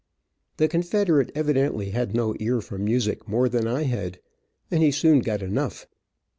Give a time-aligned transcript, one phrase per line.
[0.57, 4.19] The confederate evidently had no ear for music more than I had,
[4.71, 5.85] and he soon got enough.